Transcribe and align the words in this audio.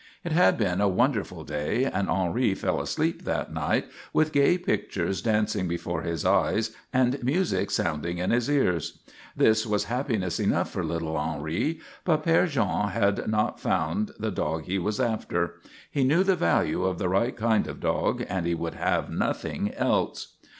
It 0.23 0.31
had 0.31 0.57
been 0.57 0.81
a 0.81 0.87
wonderful 0.87 1.43
day 1.43 1.83
and 1.85 2.09
Henri 2.09 2.55
fell 2.55 2.81
asleep 2.81 3.23
that 3.25 3.53
night 3.53 3.85
with 4.11 4.31
gay 4.31 4.57
pictures 4.57 5.21
dancing 5.21 5.67
before 5.67 6.01
his 6.01 6.25
eyes 6.25 6.71
and 6.91 7.23
music 7.23 7.69
sounding 7.69 8.17
in 8.17 8.31
his 8.31 8.49
ears. 8.49 8.97
This 9.37 9.63
was 9.67 9.83
happiness 9.83 10.39
enough 10.39 10.71
for 10.71 10.83
little 10.83 11.15
Henri, 11.19 11.81
but 12.03 12.23
Père 12.23 12.47
Jean 12.47 12.89
had 12.89 13.27
not 13.27 13.59
found 13.59 14.09
the 14.17 14.31
dog 14.31 14.63
he 14.65 14.79
was 14.79 14.99
after. 14.99 15.57
He 15.91 16.03
knew 16.03 16.23
the 16.23 16.35
value 16.35 16.83
of 16.83 16.97
the 16.97 17.07
right 17.07 17.37
kind 17.37 17.67
of 17.67 17.79
dog 17.79 18.25
and 18.27 18.47
he 18.47 18.55
would 18.55 18.73
have 18.73 19.11
nothing 19.11 19.71
else. 19.75 20.29